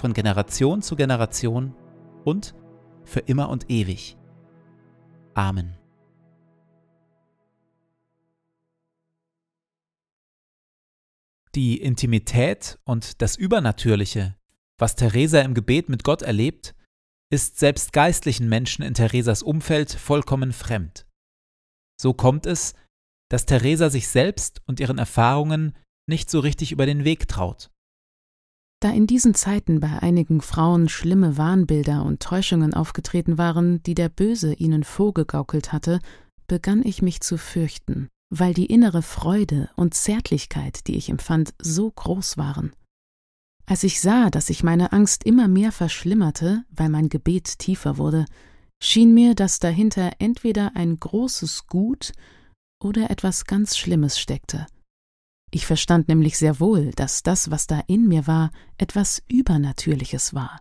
von 0.00 0.14
Generation 0.14 0.82
zu 0.82 0.96
Generation 0.96 1.74
und 2.24 2.54
für 3.04 3.20
immer 3.20 3.48
und 3.50 3.70
ewig. 3.70 4.16
Amen. 5.34 5.76
Die 11.54 11.80
Intimität 11.80 12.78
und 12.84 13.20
das 13.22 13.36
Übernatürliche, 13.36 14.36
was 14.78 14.94
Theresa 14.94 15.40
im 15.40 15.54
Gebet 15.54 15.88
mit 15.88 16.04
Gott 16.04 16.22
erlebt, 16.22 16.74
ist 17.30 17.58
selbst 17.58 17.92
geistlichen 17.92 18.48
Menschen 18.48 18.82
in 18.82 18.94
Theresas 18.94 19.42
Umfeld 19.42 19.92
vollkommen 19.92 20.52
fremd. 20.52 21.06
So 22.00 22.14
kommt 22.14 22.46
es, 22.46 22.74
dass 23.28 23.46
Theresa 23.46 23.90
sich 23.90 24.08
selbst 24.08 24.62
und 24.66 24.80
ihren 24.80 24.98
Erfahrungen 24.98 25.76
nicht 26.08 26.30
so 26.30 26.40
richtig 26.40 26.72
über 26.72 26.86
den 26.86 27.04
Weg 27.04 27.28
traut. 27.28 27.70
Da 28.80 28.90
in 28.90 29.06
diesen 29.06 29.34
Zeiten 29.34 29.78
bei 29.78 29.98
einigen 30.00 30.40
Frauen 30.40 30.88
schlimme 30.88 31.36
Wahnbilder 31.36 32.02
und 32.02 32.20
Täuschungen 32.20 32.72
aufgetreten 32.72 33.36
waren, 33.36 33.82
die 33.82 33.94
der 33.94 34.08
Böse 34.08 34.54
ihnen 34.54 34.84
vorgegaukelt 34.84 35.70
hatte, 35.70 36.00
begann 36.46 36.82
ich 36.82 37.02
mich 37.02 37.20
zu 37.20 37.36
fürchten, 37.36 38.08
weil 38.30 38.54
die 38.54 38.66
innere 38.66 39.02
Freude 39.02 39.68
und 39.76 39.92
Zärtlichkeit, 39.92 40.86
die 40.86 40.96
ich 40.96 41.10
empfand, 41.10 41.52
so 41.60 41.90
groß 41.90 42.38
waren. 42.38 42.72
Als 43.66 43.84
ich 43.84 44.00
sah, 44.00 44.30
dass 44.30 44.46
sich 44.46 44.62
meine 44.62 44.92
Angst 44.92 45.24
immer 45.24 45.46
mehr 45.46 45.72
verschlimmerte, 45.72 46.64
weil 46.70 46.88
mein 46.88 47.10
Gebet 47.10 47.58
tiefer 47.58 47.98
wurde, 47.98 48.24
schien 48.82 49.12
mir, 49.12 49.34
dass 49.34 49.58
dahinter 49.58 50.12
entweder 50.20 50.74
ein 50.74 50.98
großes 50.98 51.66
Gut 51.66 52.12
oder 52.82 53.10
etwas 53.10 53.44
ganz 53.44 53.76
Schlimmes 53.76 54.18
steckte– 54.18 54.66
ich 55.50 55.66
verstand 55.66 56.08
nämlich 56.08 56.38
sehr 56.38 56.60
wohl, 56.60 56.92
dass 56.92 57.22
das, 57.22 57.50
was 57.50 57.66
da 57.66 57.80
in 57.86 58.06
mir 58.06 58.26
war, 58.26 58.50
etwas 58.78 59.22
Übernatürliches 59.28 60.34
war. 60.34 60.60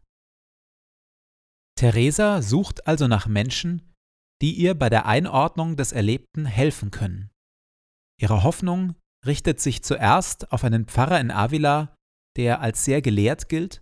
Theresa 1.75 2.41
sucht 2.41 2.87
also 2.87 3.07
nach 3.07 3.27
Menschen, 3.27 3.93
die 4.41 4.53
ihr 4.53 4.73
bei 4.73 4.89
der 4.89 5.05
Einordnung 5.05 5.75
des 5.75 5.91
Erlebten 5.91 6.45
helfen 6.45 6.91
können. 6.91 7.29
Ihre 8.19 8.43
Hoffnung 8.43 8.95
richtet 9.25 9.59
sich 9.59 9.83
zuerst 9.83 10.51
auf 10.51 10.63
einen 10.63 10.85
Pfarrer 10.85 11.19
in 11.19 11.31
Avila, 11.31 11.95
der 12.37 12.61
als 12.61 12.85
sehr 12.85 13.01
gelehrt 13.01 13.49
gilt 13.49 13.81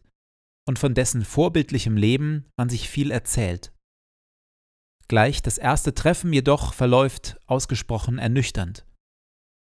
und 0.67 0.79
von 0.79 0.93
dessen 0.93 1.23
vorbildlichem 1.23 1.95
Leben 1.95 2.49
man 2.57 2.69
sich 2.69 2.89
viel 2.89 3.11
erzählt. 3.11 3.71
Gleich 5.07 5.41
das 5.41 5.57
erste 5.57 5.93
Treffen 5.93 6.33
jedoch 6.33 6.73
verläuft 6.73 7.39
ausgesprochen 7.45 8.17
ernüchternd. 8.17 8.86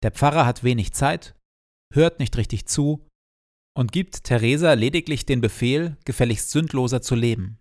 Der 0.04 0.12
Pfarrer 0.12 0.44
hat 0.44 0.62
wenig 0.62 0.92
Zeit, 0.92 1.34
hört 1.94 2.18
nicht 2.18 2.36
richtig 2.36 2.66
zu 2.66 3.08
und 3.74 3.90
gibt 3.90 4.24
Theresa 4.24 4.74
lediglich 4.74 5.24
den 5.24 5.40
Befehl, 5.40 5.96
gefälligst 6.04 6.50
sündloser 6.50 7.00
zu 7.00 7.14
leben. 7.14 7.58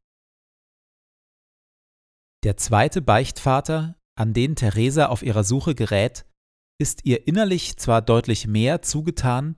Der 2.43 2.57
zweite 2.57 3.01
Beichtvater, 3.01 3.97
an 4.19 4.33
den 4.33 4.57
Theresa 4.57 5.05
auf 5.05 5.23
ihrer 5.23 5.45
Suche 5.45 5.73
gerät, 5.73 6.25
ist 6.81 7.05
ihr 7.05 7.29
innerlich 7.29 7.77
zwar 7.77 8.01
deutlich 8.01 8.45
mehr 8.45 8.81
zugetan, 8.81 9.55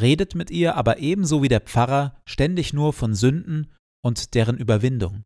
redet 0.00 0.34
mit 0.34 0.50
ihr 0.50 0.76
aber 0.76 1.00
ebenso 1.00 1.42
wie 1.42 1.48
der 1.48 1.60
Pfarrer 1.60 2.18
ständig 2.24 2.72
nur 2.72 2.94
von 2.94 3.14
Sünden 3.14 3.70
und 4.02 4.32
deren 4.32 4.56
Überwindung. 4.56 5.24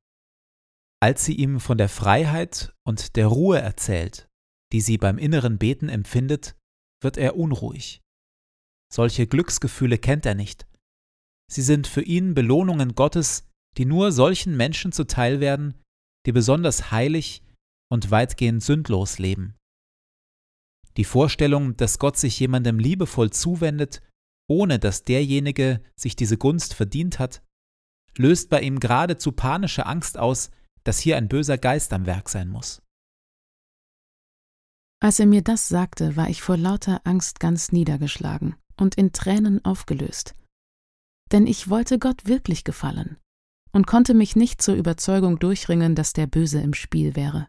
Als 1.01 1.25
sie 1.25 1.37
ihm 1.37 1.61
von 1.61 1.79
der 1.79 1.89
Freiheit 1.89 2.75
und 2.85 3.15
der 3.15 3.29
Ruhe 3.29 3.61
erzählt, 3.61 4.29
die 4.73 4.81
sie 4.81 4.99
beim 4.99 5.19
inneren 5.19 5.59
Beten 5.59 5.89
empfindet, 5.89 6.57
wird 7.03 7.17
er 7.17 7.37
unruhig. 7.37 8.01
Solche 8.93 9.27
Glücksgefühle 9.27 9.99
kennt 9.99 10.27
er 10.27 10.35
nicht. 10.35 10.67
Sie 11.51 11.63
sind 11.63 11.87
für 11.87 12.03
ihn 12.03 12.35
Belohnungen 12.35 12.95
Gottes, 12.95 13.49
die 13.77 13.85
nur 13.85 14.13
solchen 14.13 14.57
Menschen 14.57 14.93
zuteil 14.93 15.41
werden, 15.41 15.81
die 16.27 16.33
besonders 16.33 16.91
heilig 16.91 17.43
und 17.91 18.11
weitgehend 18.11 18.63
sündlos 18.63 19.19
leben. 19.19 19.57
Die 20.97 21.05
Vorstellung, 21.05 21.77
dass 21.77 21.99
Gott 21.99 22.19
sich 22.19 22.39
jemandem 22.39 22.79
liebevoll 22.79 23.31
zuwendet, 23.31 24.03
ohne 24.49 24.79
dass 24.79 25.05
derjenige 25.05 25.83
sich 25.97 26.17
diese 26.17 26.37
Gunst 26.37 26.75
verdient 26.75 27.19
hat, 27.19 27.43
löst 28.17 28.51
bei 28.51 28.61
ihm 28.61 28.79
geradezu 28.79 29.33
panische 29.33 29.87
Angst 29.87 30.19
aus, 30.19 30.51
dass 30.85 30.99
hier 30.99 31.17
ein 31.17 31.29
böser 31.29 31.57
Geist 31.57 31.93
am 31.93 32.07
Werk 32.07 32.29
sein 32.29 32.49
muss. 32.49 32.83
Als 35.03 35.19
er 35.19 35.27
mir 35.27 35.43
das 35.43 35.69
sagte, 35.69 36.15
war 36.15 36.31
ich 36.31 36.43
vor 36.43 36.57
lauter 36.57 37.01
Angst 37.03 37.41
ganz 37.41 37.73
niedergeschlagen 37.73 38.55
und 38.77 38.95
in 38.95 39.11
Tränen 39.11 39.65
aufgelöst. 39.65 40.37
Denn 41.33 41.49
ich 41.49 41.69
wollte 41.69 41.99
Gott 41.99 42.27
wirklich 42.27 42.63
gefallen 42.63 43.17
und 43.73 43.89
konnte 43.89 44.15
mich 44.15 44.37
nicht 44.37 44.63
zur 44.63 44.77
Überzeugung 44.77 45.41
durchringen, 45.41 45.97
dass 45.97 46.13
der 46.13 46.29
Böse 46.29 46.61
im 46.61 46.73
Spiel 46.73 47.17
wäre. 47.17 47.49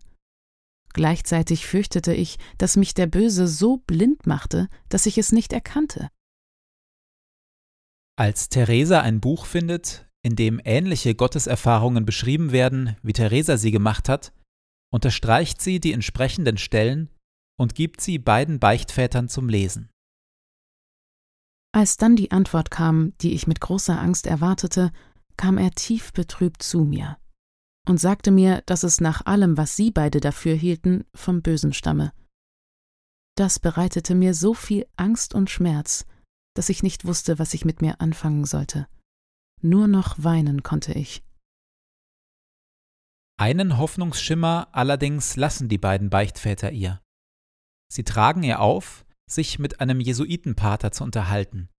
Gleichzeitig 0.94 1.68
fürchtete 1.68 2.16
ich, 2.16 2.40
dass 2.58 2.76
mich 2.76 2.96
der 2.96 3.06
Böse 3.06 3.48
so 3.48 3.78
blind 3.78 4.26
machte, 4.26 4.68
dass 4.90 5.06
ich 5.06 5.20
es 5.20 5.32
nicht 5.32 5.54
erkannte. 5.54 6.10
Als 8.16 8.50
Theresa 8.50 9.02
ein 9.02 9.22
Buch 9.22 9.46
findet, 9.46 10.10
in 10.24 10.36
dem 10.36 10.60
ähnliche 10.64 11.14
Gotteserfahrungen 11.14 12.04
beschrieben 12.04 12.52
werden, 12.52 12.98
wie 13.04 13.14
Theresa 13.14 13.58
sie 13.58 13.72
gemacht 13.72 14.10
hat, 14.10 14.34
unterstreicht 14.92 15.62
sie 15.62 15.80
die 15.80 15.94
entsprechenden 15.94 16.58
Stellen 16.58 17.10
und 17.60 17.76
gibt 17.76 18.02
sie 18.02 18.20
beiden 18.20 18.60
Beichtvätern 18.60 19.30
zum 19.30 19.50
Lesen. 19.50 19.90
Als 21.74 21.98
dann 21.98 22.16
die 22.16 22.32
Antwort 22.32 22.70
kam, 22.70 23.18
die 23.20 23.34
ich 23.34 23.48
mit 23.48 23.60
großer 23.60 24.00
Angst 24.00 24.28
erwartete, 24.28 24.92
kam 25.38 25.58
er 25.58 25.72
tief 25.72 26.14
betrübt 26.14 26.62
zu 26.62 26.84
mir 26.84 27.18
und 27.88 28.00
sagte 28.00 28.32
mir, 28.32 28.62
dass 28.66 28.84
es 28.84 29.02
nach 29.02 29.26
allem, 29.26 29.58
was 29.58 29.76
sie 29.76 29.92
beide 29.92 30.20
dafür 30.20 30.56
hielten, 30.56 31.06
vom 31.14 31.42
Bösen 31.42 31.74
stamme. 31.74 32.14
Das 33.36 33.60
bereitete 33.60 34.14
mir 34.14 34.34
so 34.34 34.54
viel 34.54 34.86
Angst 34.96 35.34
und 35.34 35.50
Schmerz, 35.50 36.06
dass 36.56 36.70
ich 36.70 36.84
nicht 36.84 37.06
wusste, 37.06 37.40
was 37.40 37.54
ich 37.54 37.66
mit 37.66 37.82
mir 37.82 38.00
anfangen 38.00 38.46
sollte. 38.46 38.88
Nur 39.62 39.88
noch 39.88 40.16
weinen 40.20 40.62
konnte 40.62 40.94
ich. 40.94 41.24
Einen 43.40 43.78
Hoffnungsschimmer 43.78 44.68
allerdings 44.72 45.36
lassen 45.36 45.68
die 45.68 45.80
beiden 45.80 46.12
Beichtväter 46.12 46.72
ihr. 46.72 47.03
Sie 47.94 48.04
tragen 48.04 48.42
ihr 48.42 48.60
auf, 48.60 49.06
sich 49.30 49.60
mit 49.60 49.80
einem 49.80 50.00
Jesuitenpater 50.00 50.92
zu 50.92 51.04
unterhalten, 51.04 51.70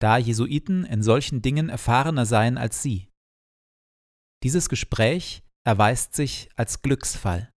da 0.00 0.16
Jesuiten 0.16 0.84
in 0.84 1.02
solchen 1.02 1.42
Dingen 1.42 1.68
erfahrener 1.68 2.24
seien 2.24 2.56
als 2.56 2.82
sie. 2.82 3.08
Dieses 4.44 4.68
Gespräch 4.68 5.42
erweist 5.66 6.14
sich 6.14 6.50
als 6.54 6.82
Glücksfall. 6.82 7.50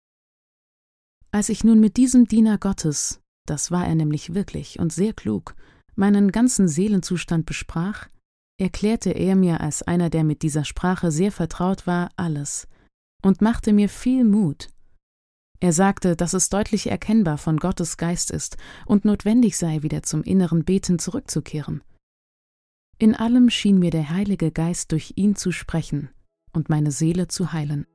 Als 1.31 1.49
ich 1.49 1.65
nun 1.65 1.81
mit 1.81 1.97
diesem 1.97 2.29
Diener 2.29 2.57
Gottes, 2.57 3.19
das 3.45 3.71
war 3.71 3.85
er 3.85 3.95
nämlich 3.95 4.33
wirklich 4.33 4.79
und 4.79 4.93
sehr 4.93 5.11
klug, 5.11 5.57
meinen 5.95 6.31
ganzen 6.31 6.69
Seelenzustand 6.69 7.45
besprach, 7.45 8.07
erklärte 8.57 9.11
er 9.11 9.35
mir 9.35 9.59
als 9.59 9.83
einer, 9.83 10.09
der 10.09 10.23
mit 10.23 10.43
dieser 10.43 10.63
Sprache 10.63 11.11
sehr 11.11 11.33
vertraut 11.33 11.85
war, 11.85 12.09
alles 12.15 12.69
und 13.21 13.41
machte 13.41 13.73
mir 13.73 13.89
viel 13.89 14.23
Mut. 14.23 14.69
Er 15.59 15.73
sagte, 15.73 16.15
dass 16.15 16.33
es 16.33 16.49
deutlich 16.49 16.89
erkennbar 16.89 17.37
von 17.37 17.57
Gottes 17.57 17.97
Geist 17.97 18.31
ist 18.31 18.57
und 18.85 19.05
notwendig 19.05 19.57
sei, 19.57 19.81
wieder 19.81 20.03
zum 20.03 20.23
inneren 20.23 20.63
Beten 20.63 20.99
zurückzukehren. 20.99 21.83
In 22.99 23.15
allem 23.15 23.49
schien 23.49 23.79
mir 23.79 23.91
der 23.91 24.09
Heilige 24.09 24.51
Geist 24.51 24.91
durch 24.91 25.13
ihn 25.15 25.35
zu 25.35 25.51
sprechen 25.51 26.09
und 26.51 26.69
meine 26.69 26.91
Seele 26.91 27.27
zu 27.27 27.53
heilen. 27.53 27.85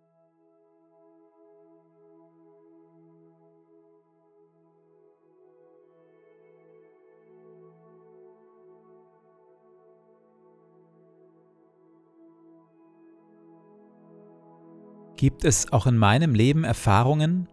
Gibt 15.22 15.44
es 15.44 15.72
auch 15.72 15.86
in 15.86 15.98
meinem 15.98 16.34
Leben 16.34 16.64
Erfahrungen 16.64 17.46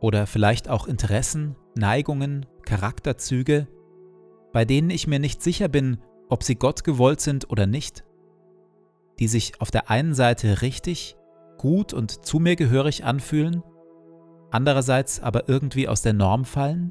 oder 0.00 0.26
vielleicht 0.26 0.70
auch 0.70 0.86
Interessen, 0.86 1.54
Neigungen, 1.74 2.46
Charakterzüge, 2.64 3.68
bei 4.54 4.64
denen 4.64 4.88
ich 4.88 5.06
mir 5.06 5.18
nicht 5.18 5.42
sicher 5.42 5.68
bin, 5.68 5.98
ob 6.30 6.42
sie 6.42 6.54
Gott 6.54 6.82
gewollt 6.82 7.20
sind 7.20 7.50
oder 7.50 7.66
nicht, 7.66 8.04
die 9.18 9.28
sich 9.28 9.60
auf 9.60 9.70
der 9.70 9.90
einen 9.90 10.14
Seite 10.14 10.62
richtig, 10.62 11.14
gut 11.58 11.92
und 11.92 12.24
zu 12.24 12.38
mir 12.38 12.56
gehörig 12.56 13.04
anfühlen, 13.04 13.62
andererseits 14.50 15.20
aber 15.20 15.46
irgendwie 15.46 15.88
aus 15.88 16.00
der 16.00 16.14
Norm 16.14 16.46
fallen? 16.46 16.90